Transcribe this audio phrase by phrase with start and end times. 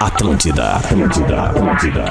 [0.00, 2.04] Atlântida, Atlântida, Atlântida.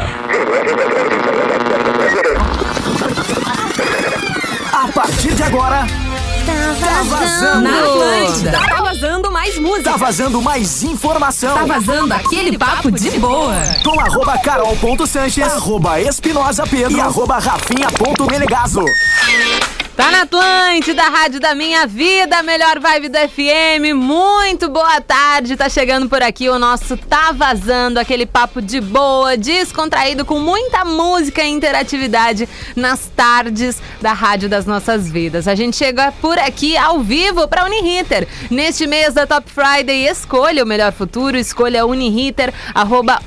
[4.74, 5.86] A partir de agora,
[6.46, 7.62] tá vazando.
[7.62, 8.52] Na Atlântida.
[8.52, 9.92] Tá vazando mais música.
[9.92, 11.56] Tá vazando mais informação.
[11.56, 13.56] Tá vazando aquele papo de boa.
[13.84, 18.84] Com arroba carol.sanches, arroba espinosa pedro e arroba rafinha.menegaso.
[19.96, 23.96] Tá na Atlântida, Rádio da Minha Vida, melhor vibe do FM.
[23.96, 25.56] Muito boa tarde.
[25.56, 30.84] Tá chegando por aqui o nosso Tá Vazando, aquele papo de boa, descontraído, com muita
[30.84, 35.48] música e interatividade nas tardes da Rádio das Nossas Vidas.
[35.48, 38.28] A gente chega por aqui ao vivo para Uniriter.
[38.52, 43.22] Neste mês da Top Friday, escolha o melhor futuro, escolha Uniriter, arroba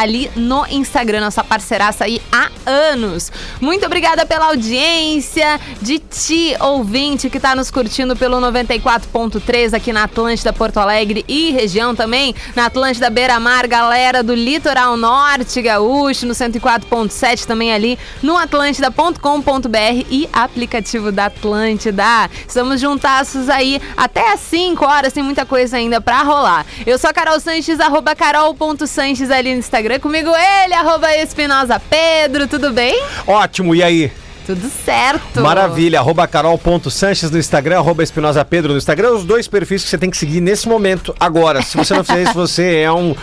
[0.00, 3.30] ali no Instagram, nossa parceiraça aí há anos.
[3.60, 10.04] Muito obrigada pela audiência de ti, ouvinte, que está nos curtindo pelo 94.3 aqui na
[10.04, 16.26] Atlântida Porto Alegre e região também, na Atlântida Beira Mar, galera do Litoral Norte Gaúcho,
[16.26, 22.30] no 104.7 também ali, no atlântida.com.br e aplicativo da Atlântida.
[22.46, 26.66] Estamos juntaços aí até às 5 horas, tem muita coisa ainda pra rolar.
[26.86, 32.46] Eu sou a Carol Sanches, arroba carol.sanches ali no Instagram, comigo ele, arroba Espinosa Pedro,
[32.46, 33.00] tudo bem?
[33.26, 34.12] Ótimo, e aí?
[34.54, 35.40] Tudo certo.
[35.42, 39.96] Maravilha, arroba carol.sanches no Instagram, arroba espinosa pedro no Instagram, os dois perfis que você
[39.96, 41.62] tem que seguir nesse momento, agora.
[41.62, 43.14] Se você não fizer isso, você é um,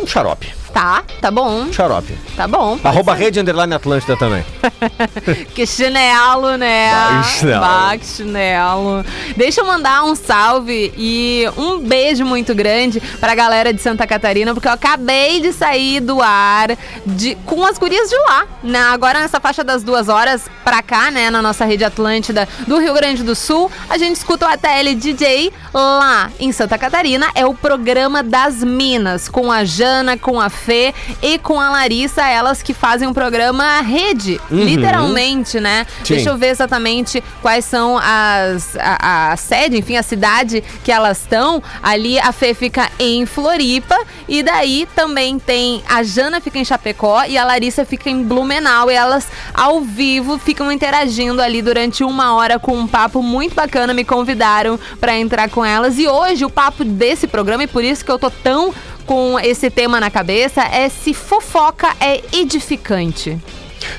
[0.00, 0.61] um xarope.
[0.72, 1.70] Tá, tá bom.
[1.70, 2.16] Xarope.
[2.34, 2.78] Tá bom.
[2.82, 4.44] Arroba rede underline Atlântida também.
[5.54, 6.90] que chinelo, né?
[6.90, 7.98] Bah, chinelo.
[7.98, 9.04] Que chinelo.
[9.36, 14.54] Deixa eu mandar um salve e um beijo muito grande pra galera de Santa Catarina,
[14.54, 18.46] porque eu acabei de sair do ar de, com as gurias de lá.
[18.62, 18.78] Né?
[18.78, 21.30] Agora nessa faixa das duas horas pra cá, né?
[21.30, 25.52] Na nossa rede Atlântida do Rio Grande do Sul, a gente escuta o ATL DJ
[25.74, 27.28] lá em Santa Catarina.
[27.34, 32.22] É o programa das Minas, com a Jana, com a Fê e com a Larissa,
[32.26, 34.64] elas que fazem um programa rede, Uhum.
[34.64, 35.86] literalmente, né?
[36.04, 36.14] Sim.
[36.14, 41.18] Deixa eu ver exatamente quais são as a, a sede, enfim, a cidade que elas
[41.20, 41.62] estão.
[41.82, 47.24] Ali a Fê fica em Floripa e daí também tem a Jana fica em Chapecó
[47.24, 52.34] e a Larissa fica em Blumenau e elas ao vivo ficam interagindo ali durante uma
[52.34, 53.92] hora com um papo muito bacana.
[53.94, 58.04] Me convidaram para entrar com elas e hoje o papo desse programa e por isso
[58.04, 58.72] que eu tô tão
[59.06, 63.38] com esse tema na cabeça é se fofoca é edificante.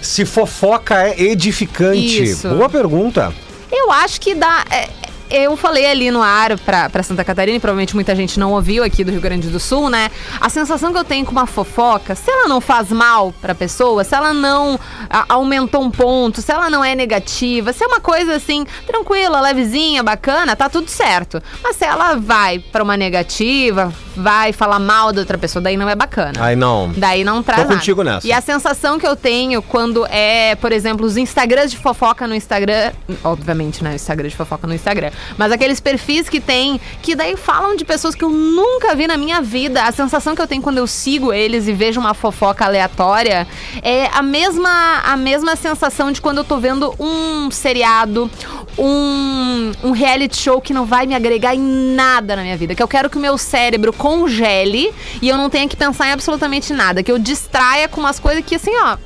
[0.02, 2.24] Se fofoca é edificante.
[2.24, 2.50] Isso.
[2.50, 3.34] Boa pergunta.
[3.72, 4.66] Eu acho que dá.
[4.70, 4.90] é,
[5.34, 8.84] eu falei ali no ar pra, pra Santa Catarina, e provavelmente muita gente não ouviu
[8.84, 10.12] aqui do Rio Grande do Sul, né?
[10.40, 14.04] A sensação que eu tenho com uma fofoca, se ela não faz mal pra pessoa,
[14.04, 14.80] se ela não
[15.10, 19.42] a- aumentou um ponto, se ela não é negativa, se é uma coisa assim, tranquila,
[19.42, 21.42] levezinha, bacana, tá tudo certo.
[21.64, 25.90] Mas se ela vai pra uma negativa, vai falar mal da outra pessoa, daí não
[25.90, 26.34] é bacana.
[26.40, 26.92] Ai, não.
[26.96, 27.74] Daí não traz nada.
[27.76, 28.28] contigo nessa.
[28.28, 32.36] E a sensação que eu tenho quando é, por exemplo, os Instagrams de fofoca no
[32.36, 32.92] Instagram,
[33.24, 37.36] obviamente, né, o Instagram de fofoca no Instagram, mas aqueles perfis que tem, que daí
[37.38, 39.84] falam de pessoas que eu nunca vi na minha vida.
[39.84, 43.48] A sensação que eu tenho quando eu sigo eles e vejo uma fofoca aleatória
[43.82, 48.30] é a mesma a mesma sensação de quando eu tô vendo um seriado,
[48.78, 52.84] um, um reality show que não vai me agregar em nada na minha vida, que
[52.84, 56.74] eu quero que o meu cérebro congele e eu não tenha que pensar em absolutamente
[56.74, 58.98] nada, que eu distraia com umas coisas que assim, ó,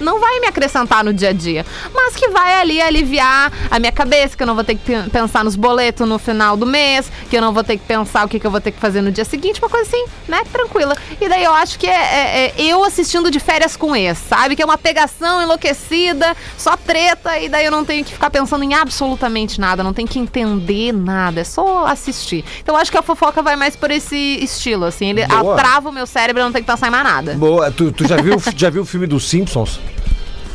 [0.00, 1.64] não vai me acrescentar no dia a dia,
[1.94, 5.10] mas que vai ali aliviar a minha cabeça, que eu não vou ter que pe-
[5.10, 8.28] pensar nos boletos no final do mês, que eu não vou ter que pensar o
[8.28, 10.96] que, que eu vou ter que fazer no dia seguinte, uma coisa assim, né, tranquila.
[11.20, 14.54] E daí eu acho que é, é- é eu assistindo de férias com ex, sabe?
[14.56, 18.62] Que é uma pegação enlouquecida, só treta, e daí eu não tenho que ficar pensando
[18.64, 22.44] em absolutamente nada, não tenho que entender nada, é só assistir.
[22.62, 25.54] Então eu acho que a fofoca vai mais por esse estilo, assim, ele Boa.
[25.54, 27.34] atrava o meu cérebro, eu não tenho que pensar em mais nada.
[27.34, 27.70] Boa.
[27.70, 29.80] Tu, tu já, viu, já viu o filme dos Simpsons?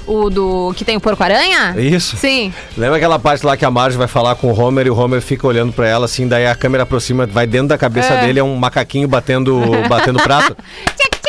[0.07, 1.75] O do que tem o porco-aranha?
[1.77, 2.17] Isso?
[2.17, 2.53] Sim.
[2.75, 5.21] Lembra aquela parte lá que a Marge vai falar com o Homer e o Homer
[5.21, 8.25] fica olhando pra ela assim, daí a câmera aproxima, vai dentro da cabeça É.
[8.25, 10.55] dele, é um macaquinho batendo, batendo prato?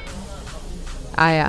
[1.17, 1.47] Ah, é?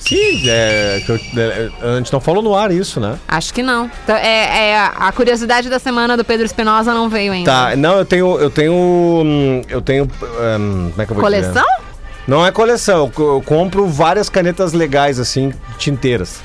[0.00, 3.18] Sim, é, que eu- é, a gente não falou no ar isso, né?
[3.26, 3.90] Acho que não.
[4.04, 7.50] Então, é, é, a curiosidade da semana do Pedro Espinosa não veio ainda.
[7.50, 11.30] Tá, não, eu tenho, eu tenho, hum, eu tenho, hum, como é que eu vou
[11.30, 11.42] dizer?
[11.52, 11.64] Coleção?
[12.28, 16.40] Não é coleção, eu co- eu compro várias canetas legais, assim, tinteiras.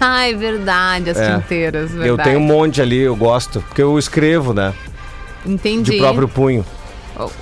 [0.02, 1.34] Ai, verdade, as É.
[1.36, 2.08] tinteiras, verdade.
[2.08, 4.72] Eu tenho um monte ali, eu gosto, porque eu escrevo, né,
[5.44, 5.92] Entendi.
[5.92, 6.64] de próprio punho.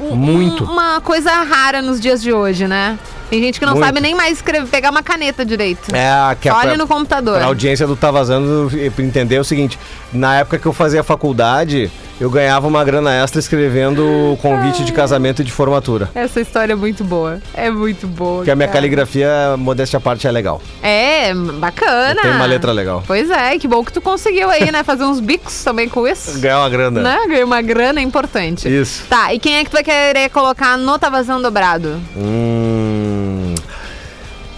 [0.01, 0.65] Um- muito.
[0.65, 2.99] Uma coisa rara nos dias de hoje, né?
[3.31, 3.85] Tem gente que não Muito.
[3.85, 5.95] sabe nem mais escrever, pegar uma caneta direito.
[5.95, 7.37] É, a que a, olha no computador.
[7.37, 9.79] Pra audiência do Tá Vazando entender o seguinte:
[10.13, 11.91] na época que eu fazia faculdade,
[12.21, 16.11] eu ganhava uma grana extra escrevendo o convite de casamento e de formatura.
[16.15, 17.41] Essa história é muito boa.
[17.55, 18.39] É muito boa.
[18.39, 18.81] Porque a minha cara.
[18.81, 20.61] caligrafia, modéstia à parte, é legal.
[20.83, 22.21] É, bacana.
[22.23, 23.05] Tem uma letra legal.
[23.07, 24.83] Pois é, que bom que tu conseguiu aí, né?
[24.83, 26.39] Fazer uns bicos também com isso.
[26.41, 27.01] Ganhar uma grana.
[27.03, 27.19] Né?
[27.29, 28.69] Ganhou uma grana importante.
[28.69, 29.05] Isso.
[29.09, 32.01] Tá, e quem é que tu vai querer colocar no Tá Vazando Dobrado?
[32.17, 32.68] Hum.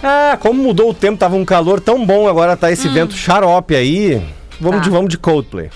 [0.03, 3.75] Ah, como mudou o tempo, tava um calor tão bom, agora tá esse vento xarope
[3.75, 4.21] aí.
[4.59, 4.83] Vamos, Tá.
[4.83, 5.69] de, vamos de Coldplay.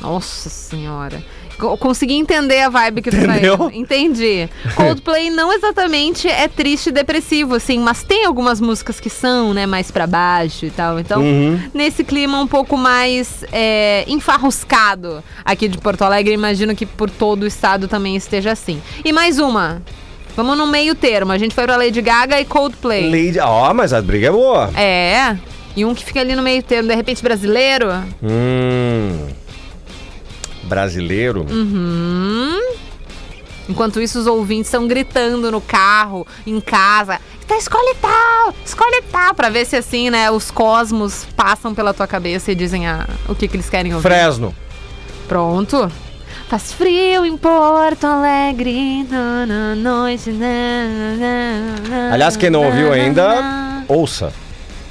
[0.00, 1.22] Nossa senhora.
[1.58, 3.58] Co- Consegui entender a vibe que tu Entendeu?
[3.58, 3.74] tá indo.
[3.76, 4.48] Entendi.
[4.74, 9.66] Coldplay não exatamente é triste e depressivo, assim, mas tem algumas músicas que são, né,
[9.66, 10.98] mais pra baixo e tal.
[10.98, 11.60] Então, Uhum.
[11.74, 17.42] nesse clima um pouco mais é, enfarruscado aqui de Porto Alegre, imagino que por todo
[17.42, 18.80] o estado também esteja assim.
[19.04, 19.82] E mais uma.
[20.36, 21.32] Vamos no meio termo.
[21.32, 23.10] A gente foi pra Lady Gaga e Coldplay.
[23.10, 23.38] Lady.
[23.40, 24.70] Ó, mas a briga é boa.
[24.78, 25.36] É.
[25.76, 27.88] E um que fica ali no meio termo, de repente brasileiro.
[28.22, 29.28] Hum.
[30.64, 31.46] Brasileiro.
[31.48, 32.58] Uhum.
[33.68, 37.20] Enquanto isso, os ouvintes estão gritando no carro, em casa.
[37.46, 39.34] Tá, escolhe tal, escolhe tal.
[39.34, 43.34] Pra ver se assim, né, os cosmos passam pela tua cabeça e dizem ah, o
[43.34, 44.08] que, que eles querem ouvir.
[44.08, 44.54] Fresno.
[45.28, 45.90] Pronto.
[46.48, 50.30] Faz frio em Porto Alegre, na, noite.
[50.30, 50.46] Na,
[51.18, 54.32] na, na, Aliás, quem não ouviu ainda, ouça.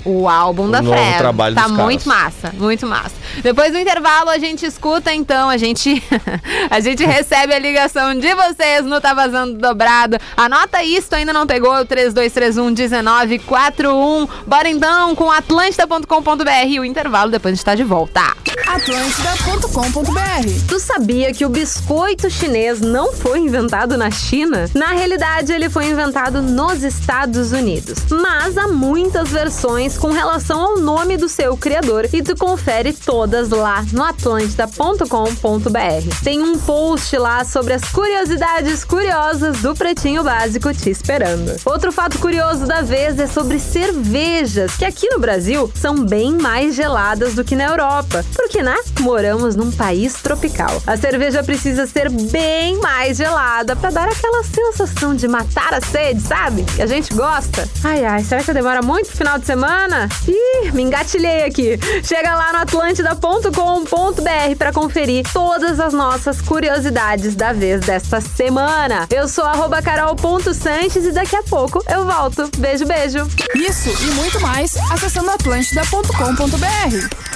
[0.06, 1.18] O álbum da novo Fresno.
[1.18, 1.86] trabalho Tá dos caras.
[1.86, 3.16] muito massa, muito massa.
[3.44, 6.02] Depois do intervalo a gente escuta então, a gente
[6.70, 10.18] a gente recebe a ligação de vocês no Tá Vazando Dobrado.
[10.38, 14.28] Anota isso, ainda não pegou o 3231 1941.
[14.48, 18.22] Bora então com atlântida.com.br o intervalo, depois a gente tá de volta.
[18.68, 20.20] Atlântida.com.br
[20.68, 24.70] Tu sabia que o biscoito chinês não foi inventado na China?
[24.74, 28.00] Na realidade, ele foi inventado nos Estados Unidos.
[28.10, 33.50] Mas há muitas versões com relação ao nome do seu criador e tu confere todas
[33.50, 36.24] lá no atlântida.com.br.
[36.24, 41.56] Tem um post lá sobre as curiosidades curiosas do Pretinho Básico te esperando.
[41.66, 46.76] Outro fato curioso da vez é sobre cervejas, que aqui no Brasil são bem mais
[46.76, 48.24] geladas do que na Europa.
[48.36, 48.76] Porque, né?
[49.00, 50.82] Moramos num país tropical.
[50.86, 56.22] A cerveja precisa ser bem mais gelada para dar aquela sensação de matar a sede,
[56.22, 56.64] sabe?
[56.76, 57.68] Que a gente gosta.
[57.84, 59.79] Ai, ai, será que demora muito final de semana?
[60.28, 61.80] Ih, me engatilhei aqui.
[62.04, 69.08] Chega lá no espinosa.com.br para conferir todas as nossas curiosidades da vez desta semana.
[69.10, 72.50] Eu sou arroba carol.sanches e daqui a pouco eu volto.
[72.58, 73.28] Beijo, beijo.
[73.56, 77.30] Isso e muito mais acessando atlântida.com.br.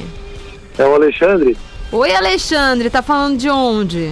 [0.77, 1.57] É o Alexandre.
[1.91, 2.89] Oi, Alexandre.
[2.89, 4.11] Tá falando de onde?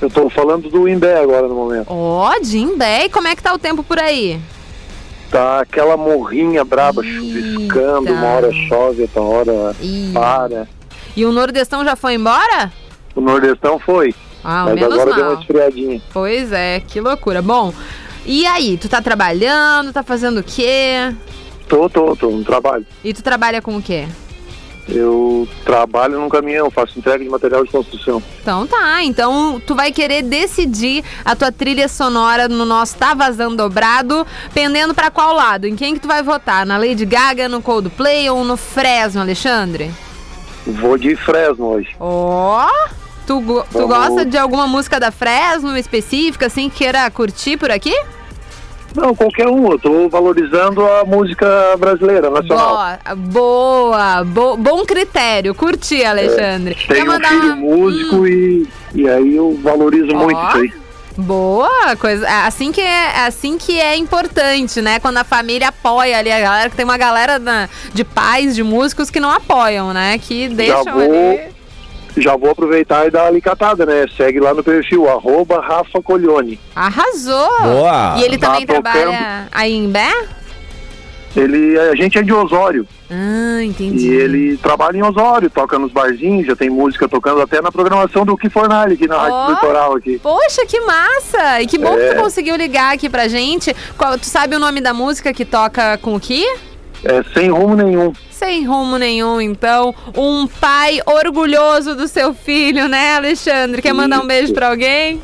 [0.00, 1.86] Eu tô falando do Imbé agora no momento.
[1.88, 3.06] Ó, de Imbé.
[3.06, 4.38] E como é que tá o tempo por aí?
[5.30, 7.16] Tá aquela morrinha braba Eita.
[7.18, 10.10] chuviscando, uma hora chove, outra hora Ih.
[10.12, 10.68] para.
[11.16, 12.70] E o Nordestão já foi embora?
[13.14, 15.40] O Nordestão foi, Ah, mas menos agora deu uma mal.
[15.40, 16.00] esfriadinha.
[16.12, 17.40] Pois é, que loucura.
[17.42, 17.72] Bom,
[18.24, 18.76] e aí?
[18.76, 19.92] Tu tá trabalhando?
[19.92, 21.12] Tá fazendo o quê?
[21.68, 22.86] Tô, tô, tô no trabalho.
[23.02, 24.06] E tu trabalha com o quê?
[24.88, 28.22] Eu trabalho num caminhão, faço entrega de material de construção.
[28.40, 33.56] Então tá, então tu vai querer decidir a tua trilha sonora no nosso Tá Vazando
[33.56, 35.66] Dobrado, pendendo pra qual lado?
[35.66, 36.64] Em quem que tu vai votar?
[36.64, 39.90] Na Lady Gaga, no Coldplay ou no Fresno, Alexandre?
[40.64, 41.96] Vou de Fresno hoje.
[41.98, 42.68] Ó!
[43.26, 43.88] Tu, go- tu Vamos.
[43.96, 47.92] gosta de alguma música da Fresno específica, assim, que queira curtir por aqui?
[48.96, 51.46] Não, qualquer um, eu tô valorizando a música
[51.78, 52.68] brasileira, nacional.
[52.70, 56.74] Boa, boa, bo- bom critério, curti, Alexandre.
[56.74, 60.18] Quer Tenho um filho uma- músico e, e aí eu valorizo Ó.
[60.24, 60.72] muito isso aí.
[61.18, 62.26] Boa, coisa.
[62.26, 64.98] é Assim que é, assim que é importante, né?
[65.00, 68.62] Quando a família apoia ali a galera, que tem uma galera na- de pais, de
[68.62, 70.18] músicos que não apoiam, né?
[70.18, 71.55] Que deixam vou- ali.
[72.16, 74.06] Já vou aproveitar e dar a alicatada, né?
[74.16, 76.58] Segue lá no perfil, arroba Rafa Colione.
[76.74, 77.50] Arrasou!
[77.62, 78.14] Boa.
[78.18, 78.82] E ele Tá também tocando.
[78.82, 80.12] trabalha aí em Bé?
[81.36, 84.08] Ele, a gente é de Osório Ah, entendi.
[84.08, 88.24] e ele trabalha em Osório, toca nos barzinhos, já tem música tocando até na programação
[88.24, 89.20] do Que Fornalha aqui na Ó.
[89.20, 90.18] Rádio Litoral aqui.
[90.18, 91.60] Poxa, que massa!
[91.60, 92.14] E que bom que É.
[92.14, 93.76] tu conseguiu ligar aqui pra gente.
[93.98, 96.42] Qual- tu sabe o nome da música que toca com o que?
[97.04, 98.12] É sem rumo nenhum.
[98.30, 99.94] Sem rumo nenhum, então.
[100.16, 103.80] Um pai orgulhoso do seu filho, né, Alexandre?
[103.80, 105.20] Quer mandar um beijo pra alguém?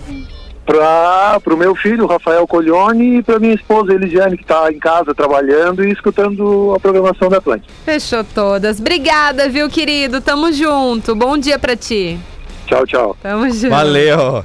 [0.64, 5.12] Pra, pro meu filho, Rafael Colione, e pra minha esposa, Elisiane, que tá em casa
[5.12, 7.72] trabalhando e escutando a programação da Atlântica.
[7.84, 8.78] Fechou todas.
[8.78, 10.20] Obrigada, viu, querido?
[10.20, 11.16] Tamo junto.
[11.16, 12.18] Bom dia pra ti.
[12.66, 13.16] Tchau, tchau.
[13.20, 13.70] Tamo junto.
[13.70, 14.44] Valeu.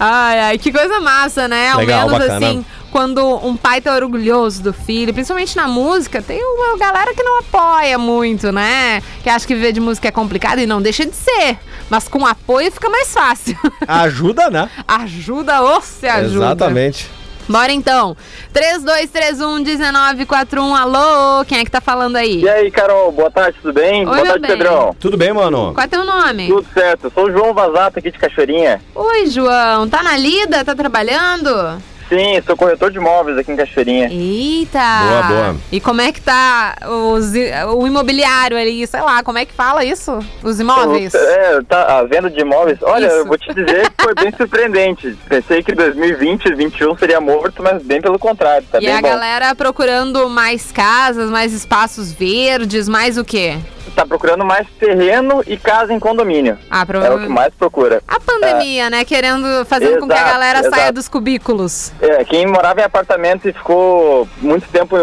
[0.00, 1.70] Ai, ai, que coisa massa, né?
[1.70, 2.46] Ao Legal, menos bacana.
[2.46, 7.22] assim, quando um pai tá orgulhoso do filho, principalmente na música, tem uma galera que
[7.22, 9.02] não apoia muito, né?
[9.22, 11.58] Que acha que viver de música é complicado e não deixa de ser.
[11.88, 13.56] Mas com apoio fica mais fácil.
[13.88, 14.68] Ajuda, né?
[14.86, 16.44] ajuda ou se ajuda.
[16.44, 17.10] Exatamente.
[17.48, 18.14] Bora então.
[18.54, 20.76] 3231-1941.
[20.76, 22.42] Alô, quem é que tá falando aí?
[22.42, 24.00] E aí, Carol, boa tarde, tudo bem?
[24.00, 24.50] Oi, boa tarde, bem.
[24.50, 24.94] Pedrão.
[25.00, 25.72] Tudo bem, mano?
[25.72, 26.48] Qual é teu nome?
[26.48, 28.82] Tudo certo, eu sou o João Vazato aqui de Cachoeirinha.
[28.94, 29.88] Oi, João.
[29.88, 30.62] Tá na lida?
[30.64, 31.80] Tá trabalhando?
[32.12, 34.08] Sim, sou corretor de imóveis aqui em Cachoeirinha.
[34.10, 34.78] Eita!
[34.78, 35.56] Boa, boa.
[35.72, 37.32] E como é que tá os
[37.74, 38.86] o imobiliário ali?
[38.86, 40.18] Sei lá, como é que fala isso?
[40.42, 41.14] Os imóveis?
[41.14, 42.78] É, tá, a venda de imóveis.
[42.82, 43.16] Olha, Isso.
[43.16, 45.16] eu vou te dizer que foi bem surpreendente.
[45.26, 49.00] Pensei que 2020 e 2021 seria morto, mas bem pelo contrário, tá e bem a
[49.00, 49.08] bom.
[49.08, 53.56] galera procurando mais casas, mais espaços verdes, mais o quê?
[53.94, 56.58] Tá procurando mais terreno e casa em condomínio.
[56.70, 57.28] Ah, É o que provavelmente.
[57.30, 58.02] mais procura.
[58.08, 59.04] A pandemia, né?
[59.04, 60.92] Querendo, fazendo com que a Exato, galera saia exato.
[60.94, 61.92] dos cubículos.
[62.00, 64.96] É, quem morava em apartamento e ficou muito tempo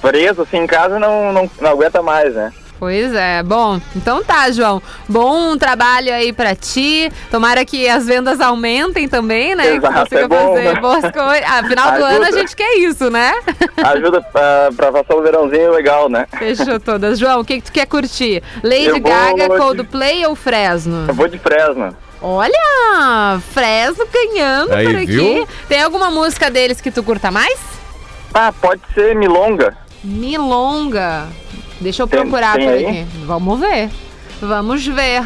[0.00, 2.52] preso assim em casa não, não, não aguenta mais, né?
[2.82, 4.82] Pois é, bom, então tá, João.
[5.08, 7.12] Bom trabalho aí pra ti.
[7.30, 9.76] Tomara que as vendas aumentem também, né?
[9.76, 10.80] Exato, que consiga é bom, fazer né?
[10.80, 11.44] boas coisas.
[11.48, 13.34] Ah, final do ano a gente quer isso, né?
[13.84, 16.26] Ajuda pra, pra passar o verãozinho legal, né?
[16.36, 17.20] Fechou todas.
[17.20, 18.42] João, o que, que tu quer curtir?
[18.64, 21.04] Lady Eu vou Gaga, de- Coldplay ou Fresno?
[21.06, 21.96] Eu vou de Fresno.
[22.20, 25.06] Olha, Fresno ganhando Aí, por aqui.
[25.06, 25.48] viu?
[25.68, 27.60] Tem alguma música deles que tu curta mais?
[28.34, 29.76] Ah, pode ser Milonga.
[30.02, 31.28] Milonga.
[31.82, 32.86] Deixa eu Tem- procurar tem por aí?
[32.86, 33.06] aqui.
[33.24, 33.90] Vamos ver.
[34.40, 35.22] Vamos ver.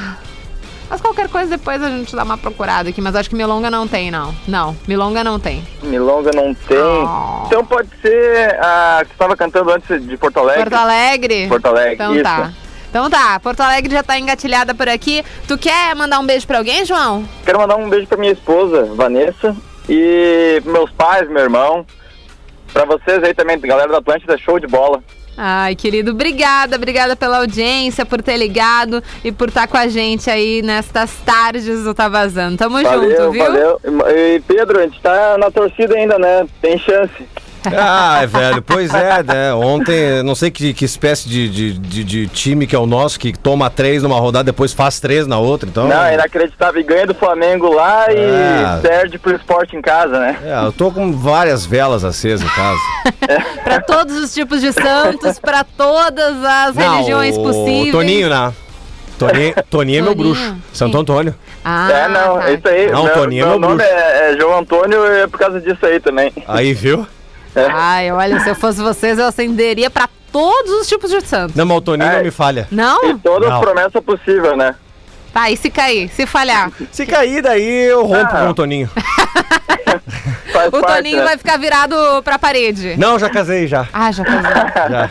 [0.88, 3.00] Mas qualquer coisa depois a gente dá uma procurada aqui.
[3.00, 4.34] Mas acho que Milonga não tem, não.
[4.46, 5.64] Não, Milonga não tem.
[5.82, 6.78] Milonga não tem.
[6.78, 7.46] Oh.
[7.46, 10.62] Então pode ser a que você estava cantando antes de Porto Alegre.
[10.62, 11.46] Porto Alegre?
[11.48, 12.22] Porto Alegre, Então isso.
[12.22, 12.52] tá.
[12.88, 15.24] Então tá, Porto Alegre já tá engatilhada por aqui.
[15.48, 17.28] Tu quer mandar um beijo pra alguém, João?
[17.44, 19.54] Quero mandar um beijo pra minha esposa, Vanessa,
[19.88, 21.84] e meus pais, meu irmão.
[22.72, 25.02] Pra vocês aí também, galera da Atlântida, show de bola.
[25.36, 30.30] Ai, querido, obrigada, obrigada pela audiência, por ter ligado e por estar com a gente
[30.30, 32.56] aí nestas tardes do Tá Vazando.
[32.56, 33.44] Tamo Valeu, junto, viu?
[33.44, 33.80] valeu.
[34.08, 36.46] E Pedro, a gente tá na torcida ainda, né?
[36.62, 37.12] Tem chance.
[37.76, 39.52] Ah, velho, pois é, né?
[39.54, 43.18] Ontem, não sei que, que espécie de, de, de- de time que é o nosso,
[43.18, 45.88] que toma três numa rodada, depois faz três na outra, então...
[45.88, 46.80] Não, é inacreditável.
[46.80, 48.78] E ganha do Flamengo lá e É.
[48.82, 50.38] perde pro esporte em casa, né?
[50.44, 52.80] É, eu tô com várias velas acesas em casa.
[53.64, 57.92] Pra todos os tipos de santos, pra todas as religiões o possíveis.
[57.92, 58.52] Toninho, né?
[59.18, 60.54] Toninho, Toninho é meu bruxo.
[60.72, 61.00] Santo Quem?
[61.00, 61.34] Antônio.
[61.64, 62.48] Ah, é, não, tá.
[62.50, 62.90] é isso aí.
[62.90, 63.92] Não, meu, Toninho é meu meu nome bruxo.
[63.92, 66.32] é, é João Antônio e é por causa disso aí também.
[66.46, 67.06] Aí, viu?
[67.72, 71.56] Ai, olha, se eu fosse vocês, eu acenderia pra todos os tipos de santos.
[71.56, 72.16] Não, mas o Toninho É.
[72.16, 72.68] não me falha.
[72.70, 73.18] E Não?
[73.18, 73.56] todas Não.
[73.56, 74.74] as promessas possíveis, né?
[75.32, 76.70] Tá, e se cair, se falhar?
[76.90, 78.44] Se cair, daí eu rompo Ah.
[78.44, 78.88] com o Toninho.
[80.52, 81.24] Faz O parte, Toninho né?
[81.24, 81.94] vai ficar virado
[82.24, 82.94] pra parede.
[82.96, 83.86] Não, já casei, já.
[83.92, 84.42] Ah, já casou.
[84.90, 85.10] já.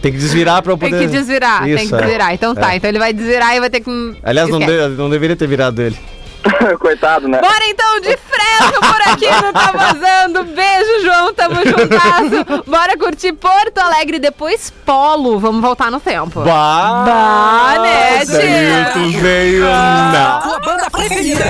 [0.00, 1.04] Tem que desvirar pra eu Tem poder...
[1.06, 1.98] que desvirar, tem Isso, que é.
[1.98, 2.34] desvirar.
[2.34, 2.76] Então tá, É.
[2.76, 4.16] então ele vai desvirar e vai ter que.
[4.22, 5.96] Aliás, não, de- não deveria ter virado ele.
[6.78, 7.40] Coitado, né?
[7.40, 10.44] Bora então de fresco por aqui no Tá Vazando.
[10.44, 12.64] Beijo, João, tamo juntasso.
[12.66, 15.38] Bora curtir Porto Alegre depois Polo.
[15.38, 16.40] Vamos voltar no tempo.
[16.42, 18.36] Bah, Bah, né, tia?
[18.38, 20.40] Danilton veio na...
[20.42, 21.44] Tua banda preferida.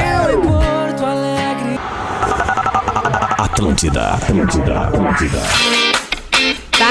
[3.38, 5.93] Atlântida, Atlântida, Atlântida.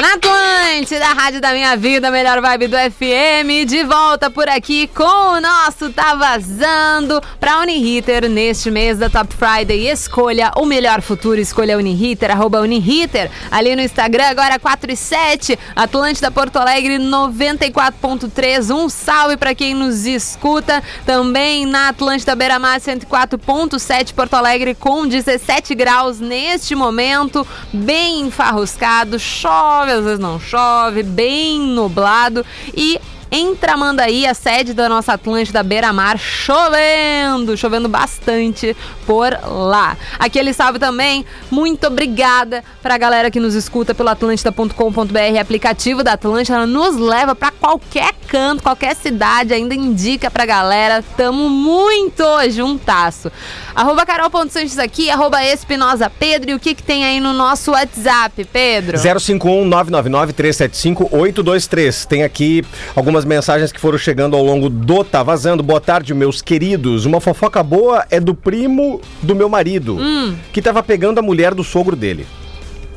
[0.04, 3.66] Na Atlântida, a rádio da minha vida, melhor vibe do FM.
[3.66, 5.02] De volta por aqui com
[5.38, 9.88] o nosso Tá Vazando pra Uniriter neste mês da Top Friday.
[9.88, 13.32] Escolha o melhor futuro, escolha Uniriter, arroba Uniriter.
[13.50, 18.76] Ali no Instagram, agora 4 e 7, Atlântida Porto Alegre 94.3.
[18.76, 20.84] Um salve pra quem nos escuta.
[21.06, 29.18] Também na Atlântida Beira Mar 104.7 Porto Alegre com 17 graus neste momento, bem enfarruscado,
[29.18, 33.00] chove, às vezes não chove, bem nublado e
[33.34, 39.98] em Tramandaí, a sede da nossa Atlântida Beira Mar, chovendo, chovendo bastante por lá.
[40.20, 46.58] Aquele salve também, muito obrigada pra galera que nos escuta pelo atlântida.com.br, aplicativo da Atlântida,
[46.58, 53.32] ela nos leva pra qualquer canto, qualquer cidade, ainda indica pra galera, tamo muito juntasso.
[53.76, 58.44] Arroba carol.sanches aqui, arroba espinosa Pedro, e o que que tem aí no nosso WhatsApp,
[58.46, 58.98] Pedro?
[58.98, 62.06] 051 999 375 823.
[62.06, 62.64] Tem aqui
[62.96, 65.62] algumas mensagens que foram chegando ao longo do Tá Vazando.
[65.64, 67.06] Boa tarde, meus queridos.
[67.06, 70.36] Uma fofoca boa é do primo do meu marido, Hum.
[70.52, 72.26] que tava pegando a mulher do sogro dele.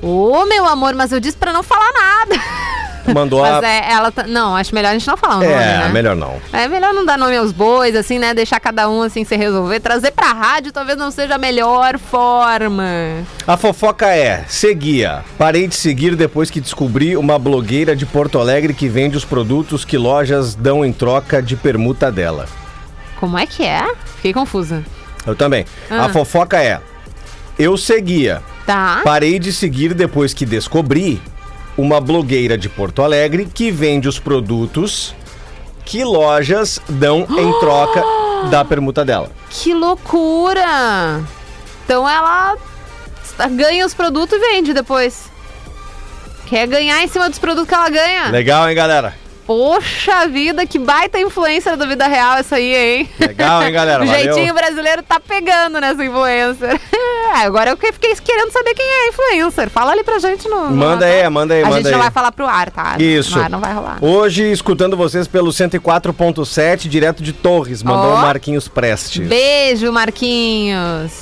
[0.03, 2.35] Ô, meu amor, mas eu disse pra não falar nada.
[3.15, 3.69] Mandou Mas a.
[3.69, 4.25] é, ela tá...
[4.27, 5.89] Não, acho melhor a gente não falar o nome, É, né?
[5.93, 6.37] melhor não.
[6.53, 8.35] É melhor não dar nome aos bois, assim, né?
[8.35, 9.81] Deixar cada um, assim, se resolver.
[9.81, 12.85] Trazer pra rádio talvez não seja a melhor forma.
[13.47, 15.25] A fofoca é: seguia.
[15.39, 19.85] Parei de seguir depois que descobri uma blogueira de Porto Alegre que vende os produtos
[19.85, 22.47] que lojas dão em troca de permuta dela.
[23.21, 23.87] Como é que é?
[24.17, 24.85] Fiquei confusa.
[25.27, 25.65] Eu também.
[25.91, 26.05] Ah.
[26.07, 26.81] A fofoca é:
[27.59, 28.43] eu seguia.
[28.67, 29.01] Tá.
[29.05, 31.23] Parei de seguir depois que descobri
[31.77, 35.15] uma blogueira de Porto Alegre que vende os produtos
[35.85, 38.03] que lojas dão em troca
[38.51, 39.31] da permuta dela.
[39.51, 41.23] Que loucura!
[41.85, 42.57] Então ela
[43.51, 45.31] ganha os produtos e vende depois.
[46.47, 48.29] Quer ganhar em cima dos produtos que ela ganha.
[48.31, 49.26] Legal, hein, galera?
[49.47, 53.09] Poxa vida, que baita influencer da vida real essa aí, hein?
[53.21, 54.03] Legal, hein, galera?
[54.05, 56.81] O jeitinho brasileiro tá pegando nessa influencer.
[57.37, 59.69] É, Agora eu que fiquei querendo saber quem é a influencer.
[59.69, 60.71] Fala ali pra gente no.
[60.71, 61.23] no Manda WhatsApp.
[61.25, 61.93] aí, manda aí, A manda gente aí.
[61.93, 62.97] não vai falar pro ar, tá?
[62.99, 63.37] Isso.
[63.37, 63.99] No ar não vai rolar.
[64.01, 68.15] Hoje, escutando vocês pelo 104.7, direto de Torres, mandou Ó.
[68.15, 69.27] o Marquinhos Prestes.
[69.29, 71.13] Beijo, Marquinhos.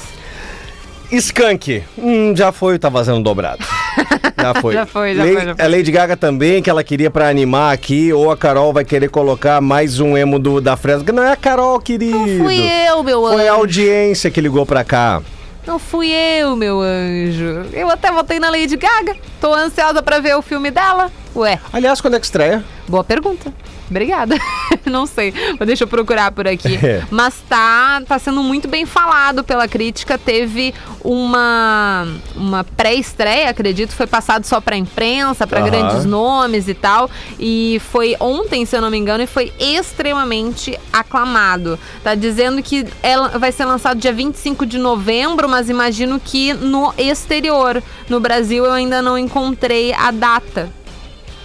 [1.11, 3.65] Skank, hum, já foi, tá vazando dobrado.
[4.52, 4.74] Já foi.
[4.74, 5.64] Já foi, já Lady- foi, já foi.
[5.64, 9.09] A Lady Gaga também, que ela queria pra animar aqui, ou a Carol vai querer
[9.09, 11.04] colocar mais um emo do, da Fresno.
[11.12, 12.18] Não é a Carol, querido.
[12.18, 13.61] Não fui eu, meu Foi a anjo.
[13.61, 15.22] audiência que ligou pra cá.
[15.66, 17.64] Não fui eu, meu anjo.
[17.72, 19.16] Eu até votei na Lady Gaga.
[19.40, 21.11] Tô ansiosa pra ver o filme dela.
[21.35, 22.64] Ué, Aliás, quando é que estreia?
[22.87, 23.53] Boa pergunta.
[23.90, 24.37] Obrigada.
[24.87, 25.33] Não sei.
[25.66, 26.77] Deixa eu procurar por aqui.
[26.83, 27.03] É.
[27.11, 30.16] Mas tá, tá sendo muito bem falado pela crítica.
[30.16, 35.68] Teve uma, uma pré-estreia, acredito, foi passado só pra imprensa, pra Aham.
[35.70, 37.11] grandes nomes e tal.
[37.38, 41.79] E foi ontem, se eu não me engano, e foi extremamente aclamado.
[42.03, 46.94] Tá dizendo que ela vai ser lançado dia 25 de novembro, mas imagino que no
[46.97, 47.83] exterior.
[48.09, 50.70] No Brasil eu ainda não encontrei a data.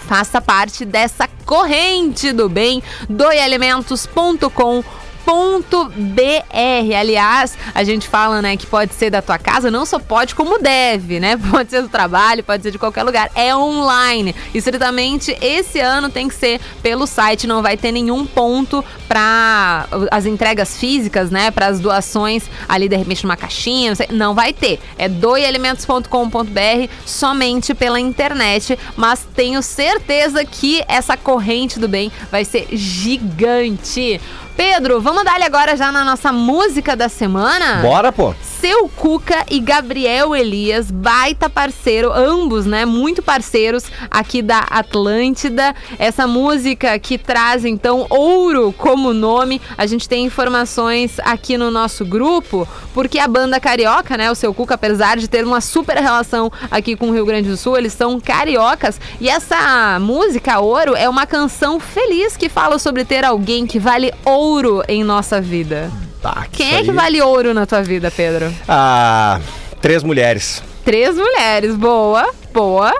[0.07, 4.85] Faça parte dessa corrente do bem, doialimentos.com
[5.27, 6.97] .br.
[6.99, 10.59] Aliás, a gente fala, né, que pode ser da tua casa, não só pode como
[10.59, 11.37] deve, né?
[11.57, 13.31] Pode ser do trabalho, pode ser de qualquer lugar.
[13.35, 14.35] É online.
[14.55, 20.27] Estritamente esse ano tem que ser pelo site, não vai ter nenhum ponto para as
[20.27, 24.53] entregas físicas, né, para as doações ali de repente numa caixinha, não, sei, não vai
[24.53, 24.81] ter.
[24.99, 32.69] É doialimentos.com.br somente pela internet, mas tenho certeza que essa corrente do bem vai ser
[32.73, 34.21] gigante.
[34.57, 37.83] Pedro, vamos dar-lhe agora já na nossa música da semana?
[37.83, 38.35] Bora, pô.
[38.69, 42.85] Seu Cuca e Gabriel Elias, baita parceiro, ambos, né?
[42.85, 45.73] Muito parceiros aqui da Atlântida.
[46.01, 49.63] Essa música que traz então ouro como nome.
[49.79, 54.33] A gente tem informações aqui no nosso grupo, porque a banda carioca, né?
[54.33, 57.57] O Seu Cuca, apesar de ter uma super relação aqui com o Rio Grande do
[57.57, 59.01] Sul, eles são cariocas.
[59.21, 64.13] E essa música, Ouro, é uma canção feliz que fala sobre ter alguém que vale
[64.25, 65.89] ouro em nossa vida.
[66.23, 68.53] Tá, Quem é que vale ouro na tua vida, Pedro?
[68.67, 69.41] Ah,
[69.81, 70.63] três mulheres.
[70.85, 71.75] Três mulheres.
[71.77, 72.93] Boa, boa.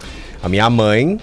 [0.43, 1.19] A minha mãe,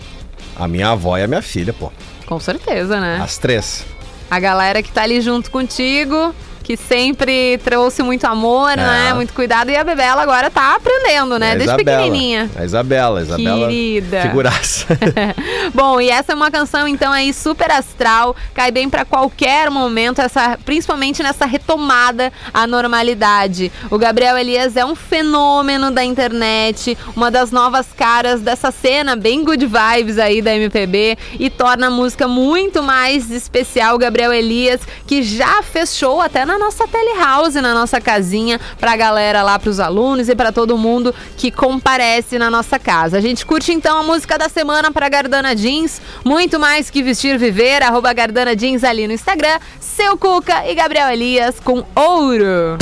[0.56, 1.92] a minha avó e a minha filha, pô.
[2.26, 3.20] Com certeza, né?
[3.24, 3.86] As três.
[4.30, 8.76] A galera que tá ali junto contigo, que sempre trouxe muito amor, É.
[8.78, 9.14] né?
[9.14, 9.70] Muito cuidado.
[9.70, 11.52] E a Bebela agora tá aprendendo, né?
[11.52, 11.98] A Desde Isabela.
[12.04, 12.50] pequenininha.
[12.56, 13.68] A Isabela, a Isabela.
[13.68, 14.22] Querida.
[14.22, 14.86] Figuraça.
[15.74, 20.20] Bom, e essa é uma canção então aí super astral, cai bem pra qualquer momento,
[20.22, 23.72] essa, principalmente nessa retomada à normalidade.
[23.92, 29.44] O Gabriel Elias é um fenômeno da internet, uma das novas caras dessa cena bem
[29.44, 33.96] good vibes aí da MPB e torna a música muito mais especial.
[33.96, 38.96] O Gabriel Elias que já fez show até na nossa telehouse, na nossa casinha, pra
[38.96, 43.18] galera lá, pros alunos e pra todo mundo que comparece na nossa casa.
[43.18, 47.38] A gente curte então a música da semana pra Gardana Jeans, muito mais que vestir
[47.38, 52.78] viver, arroba Gardana Jeans ali no Instagram, seu Cuca e Gabriel Elias com ouro.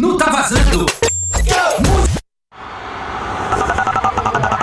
[0.00, 0.86] No Tá Vazando.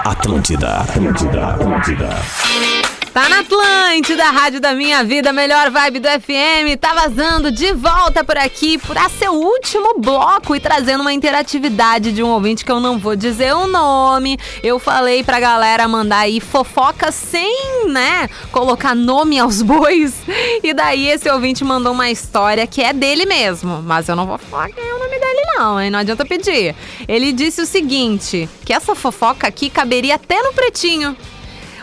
[0.03, 2.80] Atlântida, Atlântida, Atlântida.
[3.13, 6.79] Tá na Atlântida, Rádio da Minha Vida, melhor vibe do FM.
[6.79, 12.23] Tá vazando de volta por aqui para seu último bloco e trazendo uma interatividade de
[12.23, 14.39] um ouvinte que eu não vou dizer o nome.
[14.63, 20.15] Eu falei pra galera mandar aí fofoca sem, né, colocar nome aos bois.
[20.63, 24.37] E daí esse ouvinte mandou uma história que é dele mesmo, mas eu não vou
[24.37, 25.89] falar quem é o nome dele não, hein?
[25.89, 26.73] Não adianta pedir.
[27.05, 31.17] Ele disse o seguinte, que essa fofoca aqui caberia até no pretinho.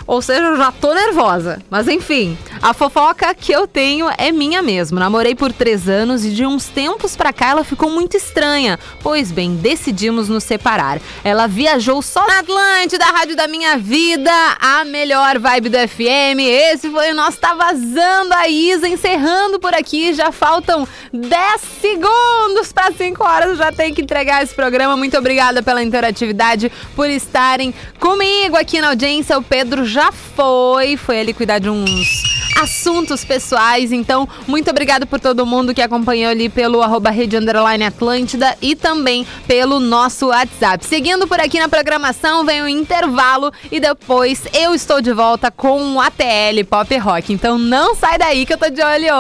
[0.08, 1.60] Ou seja, eu já tô nervosa.
[1.68, 4.98] Mas enfim, a fofoca que eu tenho é minha mesmo.
[4.98, 8.78] Namorei por três anos e de uns tempos pra cá ela ficou muito estranha.
[9.02, 11.00] Pois bem, decidimos nos separar.
[11.22, 16.40] Ela viajou só na Atlântida, a rádio da minha vida, a melhor vibe do FM.
[16.40, 20.12] Esse foi o nosso Tá Vazando a Isa, encerrando por aqui.
[20.12, 23.58] Já faltam 10 segundos para 5 horas.
[23.58, 24.96] Já tenho que entregar esse programa.
[24.96, 29.38] Muito obrigada pela interatividade, por estarem comigo aqui na audiência.
[29.38, 33.92] O Pedro já foi, foi ali cuidar de uns assuntos pessoais.
[33.92, 38.74] Então, muito obrigado por todo mundo que acompanhou ali pelo arroba Rede Underline Atlântida e
[38.74, 40.84] também pelo nosso WhatsApp.
[40.84, 45.94] Seguindo por aqui na programação, vem o intervalo e depois eu estou de volta com
[45.94, 47.32] o ATL Pop Rock.
[47.32, 49.14] Então não sai daí que eu tô de olho.